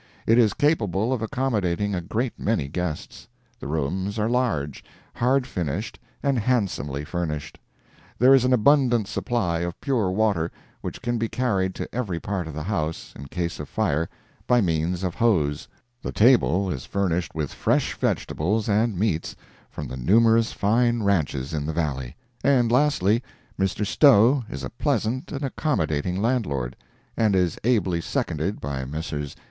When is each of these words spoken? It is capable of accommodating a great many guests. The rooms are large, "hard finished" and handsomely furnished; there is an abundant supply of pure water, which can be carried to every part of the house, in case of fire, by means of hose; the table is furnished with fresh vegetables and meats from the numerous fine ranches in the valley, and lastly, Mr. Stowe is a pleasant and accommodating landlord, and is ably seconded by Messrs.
It 0.25 0.39
is 0.39 0.55
capable 0.55 1.13
of 1.13 1.21
accommodating 1.21 1.93
a 1.93 2.01
great 2.01 2.39
many 2.39 2.67
guests. 2.67 3.27
The 3.59 3.67
rooms 3.67 4.17
are 4.17 4.27
large, 4.27 4.83
"hard 5.13 5.45
finished" 5.45 5.99
and 6.23 6.39
handsomely 6.39 7.05
furnished; 7.05 7.59
there 8.17 8.33
is 8.33 8.43
an 8.43 8.51
abundant 8.51 9.07
supply 9.07 9.59
of 9.59 9.79
pure 9.79 10.09
water, 10.09 10.49
which 10.81 11.03
can 11.03 11.19
be 11.19 11.29
carried 11.29 11.75
to 11.75 11.87
every 11.93 12.19
part 12.19 12.47
of 12.47 12.55
the 12.55 12.63
house, 12.63 13.13
in 13.15 13.27
case 13.27 13.59
of 13.59 13.69
fire, 13.69 14.09
by 14.47 14.59
means 14.59 15.03
of 15.03 15.13
hose; 15.13 15.67
the 16.01 16.11
table 16.11 16.71
is 16.71 16.83
furnished 16.83 17.35
with 17.35 17.53
fresh 17.53 17.93
vegetables 17.95 18.67
and 18.67 18.97
meats 18.97 19.35
from 19.69 19.87
the 19.87 19.97
numerous 19.97 20.51
fine 20.51 21.03
ranches 21.03 21.53
in 21.53 21.67
the 21.67 21.73
valley, 21.73 22.15
and 22.43 22.71
lastly, 22.71 23.21
Mr. 23.59 23.85
Stowe 23.85 24.43
is 24.49 24.63
a 24.63 24.71
pleasant 24.71 25.31
and 25.31 25.43
accommodating 25.43 26.19
landlord, 26.19 26.75
and 27.15 27.35
is 27.35 27.59
ably 27.63 28.01
seconded 28.01 28.59
by 28.59 28.83
Messrs. 28.83 29.35